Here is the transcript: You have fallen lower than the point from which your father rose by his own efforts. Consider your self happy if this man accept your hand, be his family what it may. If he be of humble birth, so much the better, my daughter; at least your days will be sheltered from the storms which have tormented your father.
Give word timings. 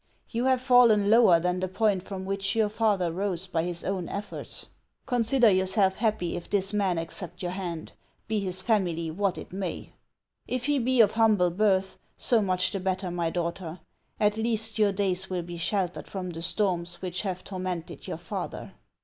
You 0.31 0.45
have 0.45 0.61
fallen 0.61 1.11
lower 1.11 1.39
than 1.39 1.59
the 1.59 1.67
point 1.67 2.01
from 2.01 2.25
which 2.25 2.55
your 2.55 2.69
father 2.69 3.11
rose 3.11 3.45
by 3.45 3.61
his 3.61 3.83
own 3.83 4.09
efforts. 4.09 4.65
Consider 5.05 5.51
your 5.51 5.67
self 5.67 5.97
happy 5.97 6.35
if 6.35 6.49
this 6.49 6.73
man 6.73 6.97
accept 6.97 7.43
your 7.43 7.51
hand, 7.51 7.91
be 8.27 8.39
his 8.39 8.63
family 8.63 9.11
what 9.11 9.37
it 9.37 9.53
may. 9.53 9.93
If 10.47 10.65
he 10.65 10.79
be 10.79 11.01
of 11.01 11.11
humble 11.11 11.51
birth, 11.51 11.99
so 12.17 12.41
much 12.41 12.71
the 12.71 12.79
better, 12.79 13.11
my 13.11 13.29
daughter; 13.29 13.79
at 14.19 14.37
least 14.37 14.79
your 14.79 14.91
days 14.91 15.29
will 15.29 15.43
be 15.43 15.57
sheltered 15.57 16.07
from 16.07 16.31
the 16.31 16.41
storms 16.41 16.99
which 17.03 17.21
have 17.21 17.43
tormented 17.43 18.07
your 18.07 18.17
father. 18.17 18.73